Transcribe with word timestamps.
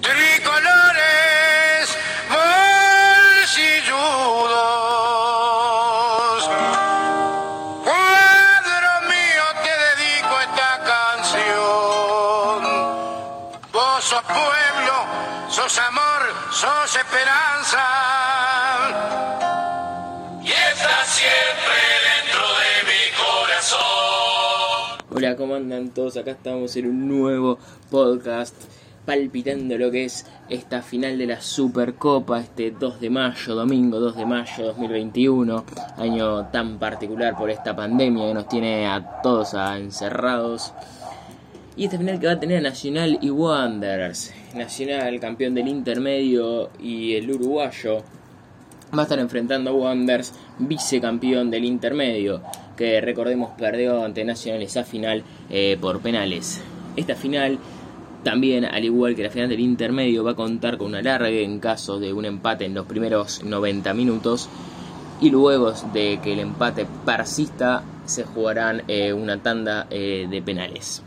tricolores, 0.00 1.98
bolsilludos. 2.30 3.70
Cuadro 7.82 8.92
mío, 9.08 9.44
te 9.64 9.72
dedico 9.86 10.34
esta 10.40 10.72
canción. 10.92 12.58
Vos 13.72 14.04
sos 14.04 14.22
pueblo, 14.22 14.96
sos 15.48 15.78
amor, 15.78 16.22
sos 16.52 16.96
esperanza. 16.96 18.23
Hola, 25.24 25.36
¿cómo 25.36 25.54
andan 25.54 25.88
todos? 25.88 26.18
Acá 26.18 26.32
estamos 26.32 26.76
en 26.76 26.86
un 26.86 27.08
nuevo 27.08 27.58
podcast 27.90 28.54
palpitando 29.06 29.78
lo 29.78 29.90
que 29.90 30.04
es 30.04 30.26
esta 30.50 30.82
final 30.82 31.16
de 31.16 31.24
la 31.24 31.40
Supercopa, 31.40 32.40
este 32.40 32.72
2 32.72 33.00
de 33.00 33.08
mayo, 33.08 33.54
domingo 33.54 34.00
2 34.00 34.16
de 34.16 34.26
mayo 34.26 34.66
2021, 34.66 35.64
año 35.96 36.44
tan 36.48 36.78
particular 36.78 37.38
por 37.38 37.48
esta 37.48 37.74
pandemia 37.74 38.28
que 38.28 38.34
nos 38.34 38.48
tiene 38.48 38.86
a 38.86 39.22
todos 39.22 39.54
encerrados. 39.54 40.74
Y 41.74 41.86
esta 41.86 41.96
final 41.96 42.20
que 42.20 42.26
va 42.26 42.34
a 42.34 42.40
tener 42.40 42.58
a 42.58 42.68
Nacional 42.68 43.18
y 43.22 43.30
Wanderers. 43.30 44.30
Nacional, 44.54 45.18
campeón 45.20 45.54
del 45.54 45.68
intermedio, 45.68 46.68
y 46.78 47.14
el 47.14 47.30
uruguayo 47.30 48.02
va 48.94 49.00
a 49.00 49.02
estar 49.04 49.18
enfrentando 49.18 49.70
a 49.70 49.72
Wanderers, 49.72 50.34
vicecampeón 50.58 51.50
del 51.50 51.64
intermedio, 51.64 52.42
que 52.76 53.00
recordemos 53.00 53.50
perdió 53.58 54.04
ante 54.04 54.24
Nacional 54.24 54.62
esa 54.62 54.84
final 54.84 55.22
eh, 55.50 55.76
por 55.80 56.00
penales. 56.00 56.62
Esta 56.96 57.14
final 57.14 57.58
también, 58.22 58.64
al 58.64 58.84
igual 58.84 59.14
que 59.14 59.22
la 59.22 59.30
final 59.30 59.48
del 59.48 59.60
intermedio, 59.60 60.24
va 60.24 60.32
a 60.32 60.36
contar 60.36 60.78
con 60.78 60.88
una 60.88 61.02
larga 61.02 61.28
en 61.28 61.60
caso 61.60 62.00
de 62.00 62.12
un 62.12 62.24
empate 62.24 62.64
en 62.64 62.74
los 62.74 62.86
primeros 62.86 63.44
90 63.44 63.92
minutos. 63.94 64.48
Y 65.20 65.30
luego 65.30 65.72
de 65.92 66.20
que 66.22 66.32
el 66.32 66.40
empate 66.40 66.86
persista, 67.04 67.84
se 68.06 68.24
jugarán 68.24 68.82
eh, 68.88 69.12
una 69.12 69.42
tanda 69.42 69.86
eh, 69.90 70.26
de 70.28 70.42
penales. 70.42 71.02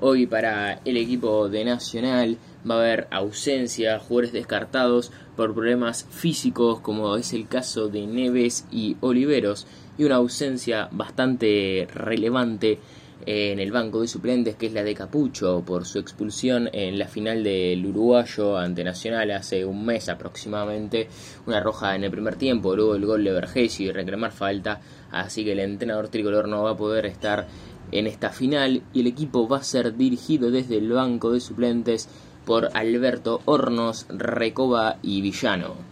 Hoy 0.00 0.26
para 0.26 0.80
el 0.84 0.96
equipo 0.96 1.48
de 1.48 1.64
Nacional 1.64 2.38
va 2.68 2.76
a 2.76 2.78
haber 2.78 3.08
ausencia, 3.10 3.98
jugadores 3.98 4.32
descartados 4.32 5.12
por 5.36 5.54
problemas 5.54 6.06
físicos 6.10 6.80
como 6.80 7.16
es 7.16 7.32
el 7.32 7.48
caso 7.48 7.88
de 7.88 8.06
Neves 8.06 8.66
y 8.70 8.96
Oliveros 9.00 9.66
y 10.00 10.04
una 10.04 10.16
ausencia 10.16 10.88
bastante 10.92 11.86
relevante 11.92 12.78
en 13.26 13.60
el 13.60 13.70
banco 13.70 14.00
de 14.00 14.08
suplentes 14.08 14.56
que 14.56 14.64
es 14.64 14.72
la 14.72 14.82
de 14.82 14.94
Capucho 14.94 15.62
por 15.66 15.84
su 15.84 15.98
expulsión 15.98 16.70
en 16.72 16.98
la 16.98 17.06
final 17.06 17.44
del 17.44 17.84
uruguayo 17.84 18.56
ante 18.56 18.82
Nacional 18.82 19.30
hace 19.30 19.62
un 19.62 19.84
mes 19.84 20.08
aproximadamente, 20.08 21.06
una 21.44 21.60
roja 21.60 21.94
en 21.94 22.04
el 22.04 22.10
primer 22.10 22.36
tiempo, 22.36 22.74
luego 22.74 22.94
el 22.94 23.04
gol 23.04 23.24
de 23.24 23.32
Vergesio 23.32 23.90
y 23.90 23.92
reclamar 23.92 24.32
falta, 24.32 24.80
así 25.10 25.44
que 25.44 25.52
el 25.52 25.60
entrenador 25.60 26.08
tricolor 26.08 26.48
no 26.48 26.62
va 26.62 26.70
a 26.70 26.76
poder 26.78 27.04
estar 27.04 27.46
en 27.92 28.06
esta 28.06 28.30
final 28.30 28.82
y 28.94 29.00
el 29.00 29.06
equipo 29.06 29.48
va 29.48 29.58
a 29.58 29.62
ser 29.62 29.98
dirigido 29.98 30.50
desde 30.50 30.78
el 30.78 30.90
banco 30.90 31.30
de 31.30 31.40
suplentes 31.40 32.08
por 32.46 32.70
Alberto 32.72 33.42
Hornos, 33.44 34.06
Recoba 34.08 34.96
y 35.02 35.20
Villano. 35.20 35.89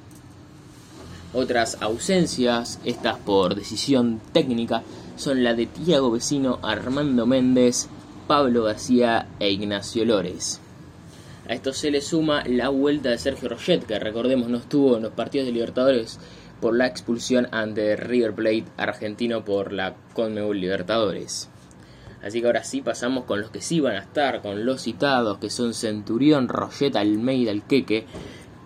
Otras 1.33 1.77
ausencias, 1.81 2.81
estas 2.85 3.19
por 3.19 3.55
decisión 3.55 4.21
técnica, 4.33 4.83
son 5.17 5.45
la 5.45 5.55
de 5.55 5.67
Tiago 5.67 6.11
Vecino, 6.11 6.59
Armando 6.63 7.27
Méndez, 7.27 7.89
Pablo 8.27 8.65
García 8.65 9.27
e 9.39 9.51
Ignacio 9.51 10.05
Lores. 10.05 10.61
A 11.49 11.55
esto 11.55 11.73
se 11.73 11.91
le 11.91 12.01
suma 12.01 12.45
la 12.47 12.69
vuelta 12.69 13.11
de 13.11 13.19
Sergio 13.19 13.49
Roget, 13.49 13.85
que 13.85 13.99
recordemos 13.99 14.49
no 14.49 14.59
estuvo 14.59 14.97
en 14.97 15.03
los 15.03 15.13
partidos 15.13 15.47
de 15.47 15.53
Libertadores 15.53 16.19
por 16.61 16.77
la 16.77 16.87
expulsión 16.87 17.49
ante 17.53 17.97
River 17.97 18.35
Plate 18.35 18.65
argentino 18.77 19.45
por 19.45 19.73
la 19.73 19.95
Conmebol 20.15 20.61
Libertadores. 20.61 21.49
Así 22.23 22.41
que 22.41 22.47
ahora 22.47 22.65
sí 22.65 22.81
pasamos 22.81 23.25
con 23.25 23.41
los 23.41 23.51
que 23.51 23.61
sí 23.61 23.81
van 23.81 23.97
a 23.97 24.01
estar, 24.01 24.43
con 24.43 24.67
los 24.67 24.83
citados, 24.83 25.39
que 25.39 25.51
son 25.51 25.73
Centurión, 25.73 26.49
Roget, 26.49 26.97
Almeida, 26.97 27.51
El 27.51 27.63
Queque, 27.63 28.07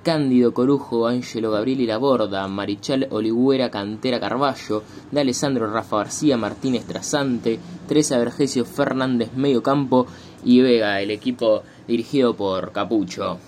Cándido 0.03 0.53
Corujo, 0.53 1.07
Ángelo 1.07 1.53
Gabriel 1.53 1.87
Laborda, 1.87 2.47
Marichal 2.49 3.07
Oligüera, 3.11 3.71
Cantera 3.71 4.19
Carballo, 4.19 4.83
de 5.11 5.21
Alessandro 5.21 5.71
Rafa 5.73 5.99
García, 5.99 6.37
Martínez 6.37 6.85
Trasante, 6.87 7.59
Teresa 7.87 8.19
Vergesio 8.19 8.65
Fernández 8.65 9.33
Medio 9.35 9.63
Campo 9.63 10.07
y 10.45 10.61
Vega, 10.61 11.01
el 11.01 11.11
equipo 11.11 11.63
dirigido 11.87 12.35
por 12.35 12.73
Capucho. 12.73 13.39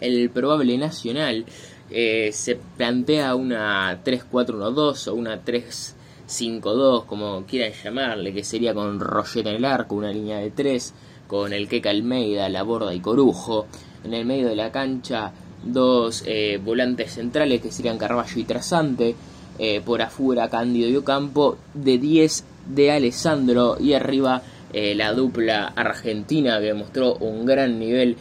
El 0.00 0.30
probable 0.30 0.78
nacional 0.78 1.44
eh, 1.90 2.30
se 2.32 2.56
plantea 2.56 3.34
una 3.34 4.02
3-4-1-2 4.02 5.08
o 5.08 5.14
una 5.14 5.44
3-5-2, 5.44 7.04
como 7.04 7.44
quieran 7.44 7.72
llamarle, 7.72 8.32
que 8.32 8.42
sería 8.42 8.72
con 8.72 8.98
Roger 8.98 9.46
en 9.48 9.56
el 9.56 9.64
arco, 9.66 9.96
una 9.96 10.10
línea 10.10 10.38
de 10.38 10.50
3, 10.50 10.94
con 11.26 11.52
el 11.52 11.68
Queca 11.68 11.90
Almeida, 11.90 12.48
Laborda 12.48 12.94
y 12.94 13.00
Corujo. 13.00 13.66
En 14.04 14.14
el 14.14 14.24
medio 14.24 14.48
de 14.48 14.56
la 14.56 14.72
cancha, 14.72 15.32
dos 15.64 16.24
eh, 16.26 16.60
volantes 16.62 17.12
centrales 17.14 17.60
que 17.60 17.72
serían 17.72 17.98
Carballo 17.98 18.40
y 18.40 18.44
Trasante. 18.44 19.14
Eh, 19.58 19.80
por 19.84 20.02
afuera, 20.02 20.48
Cándido 20.48 20.88
y 20.88 20.96
Ocampo. 20.96 21.58
De 21.74 21.98
10 21.98 22.44
de 22.68 22.90
Alessandro. 22.90 23.76
Y 23.80 23.94
arriba, 23.94 24.42
eh, 24.72 24.94
la 24.94 25.12
dupla 25.12 25.66
argentina 25.66 26.60
que 26.60 26.74
mostró 26.74 27.16
un 27.16 27.44
gran 27.44 27.78
nivel 27.78 28.16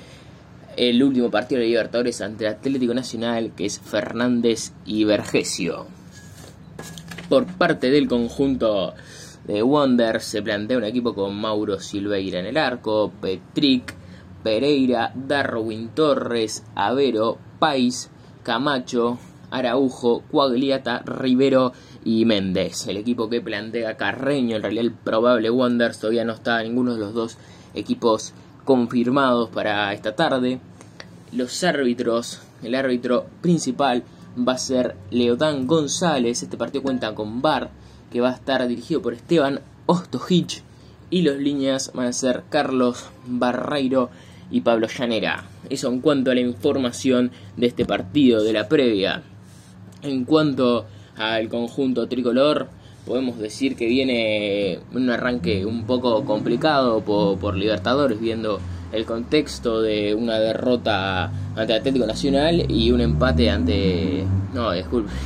el 0.78 1.04
último 1.04 1.30
partido 1.30 1.62
de 1.62 1.68
Libertadores 1.68 2.22
ante 2.22 2.48
Atlético 2.48 2.94
Nacional, 2.94 3.52
que 3.56 3.66
es 3.66 3.80
Fernández 3.80 4.72
y 4.86 5.04
Vergesio. 5.04 5.86
Por 7.30 7.46
parte 7.46 7.90
del 7.90 8.08
conjunto 8.08 8.94
de 9.46 9.62
Wonder 9.62 10.22
se 10.22 10.42
plantea 10.42 10.78
un 10.78 10.84
equipo 10.84 11.14
con 11.14 11.36
Mauro 11.36 11.80
Silveira 11.80 12.40
en 12.40 12.46
el 12.46 12.58
arco, 12.58 13.12
Petric, 13.22 13.94
Pereira, 14.44 15.12
Darwin 15.16 15.90
Torres, 15.90 16.64
Avero, 16.76 17.38
Pais, 17.60 18.10
Camacho, 18.44 19.20
Araujo, 19.52 20.24
Cuagliata, 20.32 21.04
Rivero 21.06 21.74
y 22.04 22.26
Méndez. 22.26 22.88
El 22.88 22.98
equipo 22.98 23.30
que 23.30 23.42
plantea 23.42 23.98
Carreño, 23.98 24.56
en 24.56 24.64
realidad 24.64 24.86
el 24.86 24.94
probable 24.94 25.50
Wonders, 25.50 26.00
todavía 26.00 26.26
no 26.26 26.34
está 26.34 26.64
ninguno 26.64 26.94
de 26.94 27.00
los 27.00 27.14
dos 27.14 27.38
equipos 27.74 28.34
confirmados 28.66 29.50
para 29.50 29.94
esta 29.94 30.16
tarde. 30.16 30.60
Los 31.32 31.64
árbitros, 31.64 32.42
el 32.64 32.76
árbitro 32.76 33.26
principal 33.42 34.04
va 34.38 34.54
a 34.54 34.58
ser 34.58 34.96
Leodán 35.12 35.68
González. 35.68 36.42
Este 36.42 36.58
partido 36.58 36.84
cuenta 36.84 37.14
con 37.14 37.42
VAR, 37.42 37.70
que 38.12 38.22
va 38.22 38.30
a 38.30 38.36
estar 38.36 38.68
dirigido 38.68 39.02
por 39.02 39.14
Esteban 39.14 39.62
Ostojic. 39.86 40.64
Y 41.10 41.24
los 41.24 41.38
líneas 41.38 41.92
van 41.94 42.08
a 42.08 42.14
ser 42.14 42.44
Carlos 42.50 43.06
Barreiro 43.26 44.10
y 44.52 44.62
Pablo 44.62 44.88
Llanera. 44.88 45.46
Eso 45.70 45.88
en 45.90 46.02
cuanto 46.02 46.32
a 46.32 46.36
la 46.36 46.42
información 46.42 47.32
de 47.58 47.68
este 47.68 47.86
partido, 47.86 48.44
de 48.44 48.54
la 48.54 48.68
previa. 48.68 49.24
En 50.04 50.26
cuanto 50.26 50.86
al 51.16 51.48
conjunto 51.50 52.08
tricolor, 52.08 52.70
podemos 53.06 53.40
decir 53.40 53.76
que 53.76 53.86
viene 53.86 54.80
un 54.94 55.10
arranque 55.10 55.66
un 55.66 55.86
poco 55.86 56.24
complicado 56.26 57.02
por, 57.02 57.38
por, 57.40 57.56
Libertadores, 57.56 58.20
viendo 58.20 58.60
el 58.92 59.06
contexto 59.06 59.82
de 59.82 60.14
una 60.14 60.40
derrota 60.40 61.32
ante 61.56 61.74
Atlético 61.74 62.06
Nacional 62.06 62.66
y 62.70 62.92
un 62.92 63.02
empate 63.02 63.50
ante. 63.50 64.26
No, 64.54 64.72
disculpe. 64.72 65.12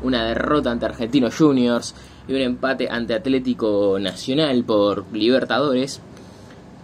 Una 0.00 0.26
derrota 0.26 0.70
ante 0.70 0.86
Argentinos 0.86 1.36
Juniors 1.36 1.92
y 2.28 2.34
un 2.34 2.40
empate 2.40 2.88
ante 2.88 3.14
Atlético 3.14 3.98
Nacional 3.98 4.62
por 4.62 5.04
Libertadores. 5.12 6.00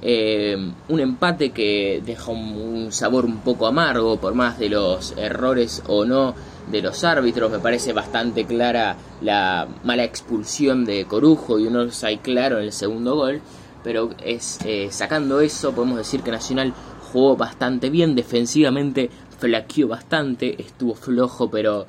Eh, 0.02 0.56
un 0.88 1.00
empate 1.00 1.50
que 1.50 2.02
deja 2.04 2.30
un, 2.30 2.92
sabor 2.92 3.24
un 3.24 3.38
poco 3.38 3.66
amargo 3.66 4.18
por 4.18 4.34
más 4.34 4.58
de 4.58 4.68
los 4.68 5.14
errores 5.16 5.82
o 5.86 6.04
no 6.04 6.34
de 6.70 6.82
los 6.82 7.04
árbitros. 7.04 7.50
Me 7.50 7.58
parece 7.58 7.92
bastante 7.92 8.44
clara 8.44 8.96
la 9.22 9.66
mala 9.82 10.04
expulsión 10.04 10.84
de 10.84 11.06
Corujo 11.06 11.58
y 11.58 11.66
un 11.66 11.76
offside 11.76 12.20
claro 12.20 12.58
en 12.58 12.64
el 12.64 12.72
segundo 12.72 13.14
gol. 13.16 13.40
Pero 13.82 14.10
es 14.22 14.58
eh, 14.64 14.88
sacando 14.90 15.40
eso, 15.40 15.74
podemos 15.74 15.98
decir 15.98 16.22
que 16.22 16.30
Nacional 16.30 16.72
jugó 17.12 17.36
bastante 17.36 17.90
bien, 17.90 18.14
defensivamente 18.14 19.10
flaqueó 19.38 19.88
bastante, 19.88 20.60
estuvo 20.60 20.94
flojo, 20.94 21.50
pero 21.50 21.86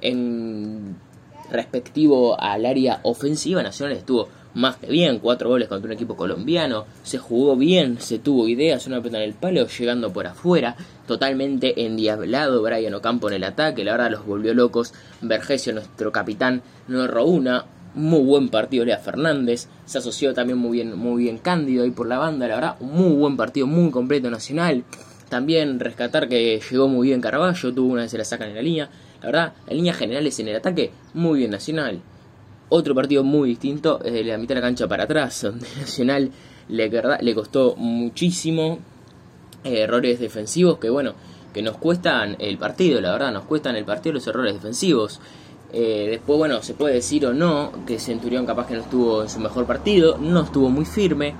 en 0.00 0.96
respectivo 1.50 2.40
al 2.40 2.66
área 2.66 3.00
ofensiva, 3.02 3.62
Nacional 3.62 3.96
estuvo 3.96 4.28
más 4.54 4.76
que 4.76 4.86
bien, 4.86 5.18
cuatro 5.18 5.48
goles 5.48 5.68
contra 5.68 5.88
un 5.88 5.92
equipo 5.92 6.16
colombiano, 6.16 6.86
se 7.02 7.18
jugó 7.18 7.56
bien, 7.56 8.00
se 8.00 8.18
tuvo 8.18 8.48
ideas, 8.48 8.86
una 8.86 9.00
pelota 9.00 9.18
en 9.18 9.24
el 9.24 9.34
palo, 9.34 9.66
llegando 9.66 10.12
por 10.12 10.26
afuera, 10.26 10.76
totalmente 11.06 11.84
endiablado 11.84 12.62
Brian 12.62 12.94
Ocampo 12.94 13.28
en 13.28 13.34
el 13.34 13.44
ataque, 13.44 13.84
la 13.84 13.92
verdad 13.92 14.12
los 14.12 14.26
volvió 14.26 14.54
locos, 14.54 14.94
Vergesio, 15.20 15.72
nuestro 15.72 16.12
capitán, 16.12 16.62
no 16.88 17.04
erró 17.04 17.26
una, 17.26 17.64
muy 17.94 18.22
buen 18.22 18.48
partido 18.48 18.84
Lea 18.84 18.98
Fernández, 18.98 19.68
se 19.86 19.98
asoció 19.98 20.34
también 20.34 20.58
muy 20.58 20.78
bien, 20.78 20.98
muy 20.98 21.24
bien 21.24 21.38
Cándido 21.38 21.84
ahí 21.84 21.90
por 21.90 22.06
la 22.06 22.18
banda, 22.18 22.48
la 22.48 22.56
verdad, 22.56 22.76
un 22.80 22.92
muy 22.92 23.14
buen 23.14 23.36
partido, 23.36 23.66
muy 23.66 23.90
completo 23.90 24.30
Nacional. 24.30 24.84
También 25.28 25.80
rescatar 25.80 26.28
que 26.28 26.60
llegó 26.70 26.86
muy 26.86 27.08
bien 27.08 27.20
Carballo, 27.20 27.74
tuvo 27.74 27.92
una 27.92 28.02
vez 28.02 28.10
se 28.10 28.18
la 28.18 28.24
sacan 28.24 28.50
en 28.50 28.54
la 28.56 28.62
línea. 28.62 28.90
La 29.20 29.26
verdad, 29.26 29.52
en 29.66 29.76
líneas 29.78 29.96
generales 29.96 30.38
en 30.38 30.48
el 30.48 30.56
ataque, 30.56 30.92
muy 31.14 31.40
bien 31.40 31.50
Nacional. 31.50 32.00
Otro 32.68 32.94
partido 32.94 33.22
muy 33.22 33.50
distinto, 33.50 34.00
es 34.02 34.24
la 34.24 34.38
mitad 34.38 34.54
de 34.54 34.60
la 34.60 34.66
cancha 34.66 34.88
para 34.88 35.04
atrás, 35.04 35.42
donde 35.42 35.66
Nacional 35.80 36.30
le, 36.68 36.90
le 37.20 37.34
costó 37.34 37.76
muchísimo 37.76 38.78
eh, 39.64 39.80
errores 39.80 40.20
defensivos 40.20 40.78
que, 40.78 40.90
bueno, 40.90 41.14
que 41.52 41.62
nos 41.62 41.76
cuestan 41.76 42.36
el 42.38 42.58
partido, 42.58 43.00
la 43.00 43.12
verdad, 43.12 43.32
nos 43.32 43.44
cuestan 43.44 43.76
el 43.76 43.84
partido 43.84 44.14
los 44.14 44.26
errores 44.26 44.54
defensivos. 44.54 45.20
Eh, 45.72 46.08
después, 46.10 46.38
bueno, 46.38 46.62
se 46.62 46.74
puede 46.74 46.94
decir 46.94 47.26
o 47.26 47.32
no 47.32 47.72
que 47.86 47.98
Centurión 47.98 48.46
capaz 48.46 48.66
que 48.66 48.74
no 48.74 48.80
estuvo 48.80 49.22
en 49.22 49.28
su 49.28 49.40
mejor 49.40 49.66
partido, 49.66 50.18
no 50.18 50.42
estuvo 50.42 50.70
muy 50.70 50.84
firme, 50.84 51.34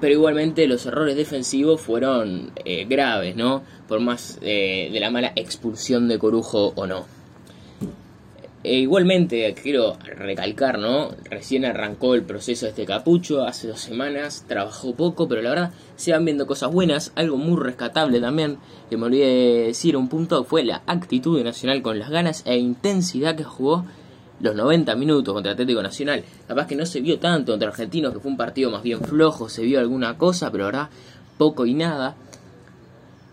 pero 0.00 0.12
igualmente 0.12 0.66
los 0.66 0.84
errores 0.86 1.16
defensivos 1.16 1.80
fueron 1.80 2.52
eh, 2.64 2.84
graves, 2.84 3.34
¿no? 3.36 3.62
Por 3.88 4.00
más 4.00 4.38
de 4.40 4.96
la 5.00 5.10
mala 5.10 5.32
expulsión 5.36 6.08
de 6.08 6.18
Corujo 6.18 6.72
o 6.74 6.86
no. 6.86 7.15
E 8.66 8.80
igualmente, 8.80 9.54
quiero 9.54 9.96
recalcar, 10.16 10.80
¿no? 10.80 11.10
Recién 11.30 11.64
arrancó 11.64 12.16
el 12.16 12.24
proceso 12.24 12.66
de 12.66 12.70
este 12.70 12.84
capucho, 12.84 13.44
hace 13.44 13.68
dos 13.68 13.78
semanas, 13.78 14.44
trabajó 14.48 14.92
poco, 14.96 15.28
pero 15.28 15.40
la 15.40 15.50
verdad 15.50 15.72
se 15.94 16.10
van 16.10 16.24
viendo 16.24 16.48
cosas 16.48 16.72
buenas. 16.72 17.12
Algo 17.14 17.36
muy 17.36 17.62
rescatable 17.62 18.20
también, 18.20 18.58
que 18.90 18.96
me 18.96 19.06
olvidé 19.06 19.26
de 19.26 19.66
decir 19.68 19.96
un 19.96 20.08
punto, 20.08 20.42
fue 20.42 20.64
la 20.64 20.82
actitud 20.86 21.38
de 21.38 21.44
Nacional 21.44 21.80
con 21.80 22.00
las 22.00 22.10
ganas 22.10 22.42
e 22.44 22.56
intensidad 22.56 23.36
que 23.36 23.44
jugó 23.44 23.84
los 24.40 24.56
90 24.56 24.96
minutos 24.96 25.32
contra 25.32 25.52
Atlético 25.52 25.80
Nacional. 25.80 26.24
Capaz 26.48 26.66
que 26.66 26.74
no 26.74 26.86
se 26.86 27.00
vio 27.00 27.20
tanto 27.20 27.52
contra 27.52 27.68
Argentinos, 27.68 28.12
que 28.12 28.18
fue 28.18 28.32
un 28.32 28.36
partido 28.36 28.72
más 28.72 28.82
bien 28.82 29.00
flojo, 29.00 29.48
se 29.48 29.62
vio 29.62 29.78
alguna 29.78 30.18
cosa, 30.18 30.50
pero 30.50 30.64
la 30.64 30.70
verdad, 30.72 30.88
poco 31.38 31.66
y 31.66 31.74
nada. 31.74 32.16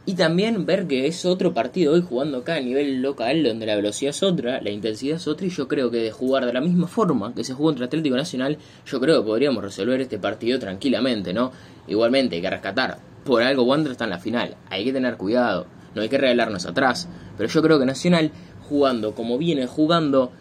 Y 0.05 0.15
también 0.15 0.65
ver 0.65 0.85
que 0.85 1.07
es 1.07 1.23
otro 1.23 1.53
partido 1.53 1.93
hoy 1.93 2.01
jugando 2.01 2.39
acá 2.39 2.55
a 2.55 2.59
nivel 2.59 3.01
local, 3.01 3.41
donde 3.41 3.65
la 3.65 3.77
velocidad 3.77 4.09
es 4.09 4.21
otra, 4.21 4.59
la 4.59 4.69
intensidad 4.69 5.15
es 5.15 5.27
otra, 5.29 5.47
y 5.47 5.49
yo 5.49 5.69
creo 5.69 5.89
que 5.91 5.97
de 5.97 6.11
jugar 6.11 6.45
de 6.45 6.51
la 6.51 6.59
misma 6.59 6.87
forma 6.87 7.33
que 7.33 7.45
se 7.45 7.53
jugó 7.53 7.69
contra 7.69 7.85
Atlético 7.85 8.17
Nacional, 8.17 8.57
yo 8.85 8.99
creo 8.99 9.21
que 9.21 9.27
podríamos 9.27 9.63
resolver 9.63 10.01
este 10.01 10.19
partido 10.19 10.59
tranquilamente, 10.59 11.33
¿no? 11.33 11.53
Igualmente 11.87 12.35
hay 12.35 12.41
que 12.41 12.49
rescatar, 12.49 12.97
por 13.23 13.43
algo 13.43 13.63
Wander 13.63 13.93
está 13.93 14.03
en 14.03 14.09
la 14.09 14.19
final, 14.19 14.57
hay 14.69 14.83
que 14.83 14.91
tener 14.91 15.15
cuidado, 15.15 15.67
no 15.95 16.01
hay 16.01 16.09
que 16.09 16.17
regalarnos 16.17 16.65
atrás, 16.65 17.07
pero 17.37 17.47
yo 17.47 17.61
creo 17.61 17.79
que 17.79 17.85
Nacional, 17.85 18.31
jugando 18.67 19.15
como 19.15 19.37
viene 19.37 19.67
jugando, 19.67 20.33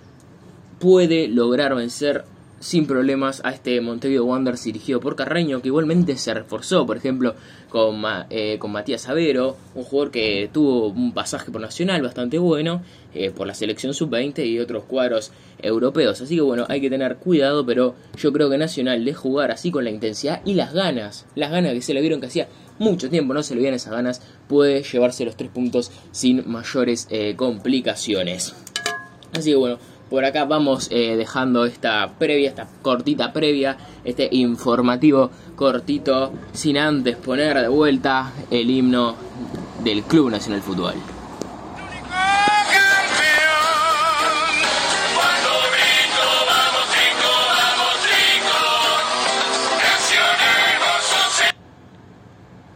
puede 0.81 1.29
lograr 1.29 1.77
vencer 1.77 2.25
sin 2.63 2.87
problemas 2.87 3.43
a 3.45 3.51
este 3.51 3.81
Montevideo 3.81 4.25
Wanderers 4.25 4.63
dirigido 4.63 5.01
por 5.01 5.17
Carreño, 5.17 5.61
que 5.61 5.69
igualmente 5.69 6.17
se 6.17 6.33
reforzó, 6.33 6.87
por 6.87 6.97
ejemplo, 6.97 7.35
con, 7.69 8.01
eh, 8.31 8.57
con 8.61 8.71
Matías 8.71 9.09
Avero, 9.09 9.57
un 9.75 9.83
jugador 9.83 10.13
que 10.13 10.49
tuvo 10.53 10.89
un 10.89 11.13
pasaje 11.13 11.51
por 11.51 11.61
Nacional 11.61 12.03
bastante 12.03 12.39
bueno, 12.39 12.83
eh, 13.15 13.31
por 13.31 13.49
la 13.49 13.55
selección 13.55 13.95
sub-20 13.95 14.47
y 14.47 14.61
otros 14.61 14.85
cuadros 14.85 15.33
europeos. 15.61 16.21
Así 16.21 16.37
que 16.37 16.41
bueno, 16.41 16.65
hay 16.69 16.81
que 16.81 16.89
tener 16.89 17.17
cuidado, 17.17 17.67
pero 17.67 17.97
yo 18.17 18.33
creo 18.33 18.49
que 18.49 18.59
Nacional 18.59 19.05
de 19.05 19.13
jugar 19.13 19.51
así 19.51 19.73
con 19.73 19.83
la 19.83 19.91
intensidad 19.91 20.41
y 20.45 20.55
las 20.55 20.73
ganas, 20.73 21.27
las 21.35 21.51
ganas 21.51 21.73
que 21.73 21.83
se 21.83 21.95
le 21.95 22.01
vieron 22.01 22.21
que 22.21 22.29
hacía 22.29 22.49
mucho 22.79 23.11
tiempo 23.11 23.35
no 23.35 23.43
se 23.43 23.55
le 23.55 23.61
vieron 23.61 23.75
esas 23.75 23.93
ganas, 23.93 24.23
puede 24.49 24.85
llevarse 24.85 25.25
los 25.25 25.37
tres 25.37 25.51
puntos 25.51 25.91
sin 26.13 26.49
mayores 26.49 27.09
eh, 27.11 27.35
complicaciones. 27.37 28.55
Así 29.33 29.51
que 29.51 29.57
bueno, 29.57 29.79
por 30.13 30.27
acá 30.27 30.45
vamos 30.45 30.89
eh, 30.91 31.17
dejando 31.17 31.65
esta 31.65 32.13
previa, 32.19 32.51
esta 32.51 32.69
cortita 32.83 33.33
previa, 33.33 33.79
este 34.05 34.29
informativo 34.31 35.31
cortito, 35.57 36.35
sin 36.53 36.77
antes 36.77 37.17
poner 37.17 37.59
de 37.59 37.69
vuelta 37.69 38.31
el 38.51 38.71
himno 38.71 39.17
del 39.83 40.03
Club 40.03 40.31
Nacional 40.31 40.61
Fútbol. 40.61 41.12